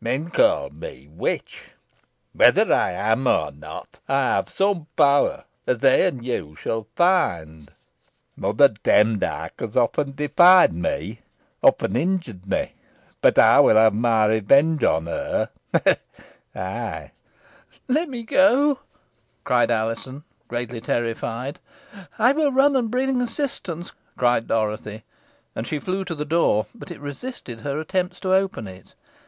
[0.00, 1.72] Men call me witch.
[2.34, 6.86] Whether I am so or not, I have some power, as they and you shall
[6.94, 7.68] find.
[8.36, 11.22] Mother Demdike has often defied me
[11.64, 12.74] often injured me,
[13.20, 15.94] but I will have my revenge upon her ha!
[16.54, 17.08] ha!"
[17.88, 18.78] "Let me go,"
[19.42, 21.58] cried Alizon, greatly terrified.
[22.20, 25.02] "I will run and bring assistance," cried Dorothy.
[25.56, 28.94] And she flew to the door, but it resisted her attempts to open it.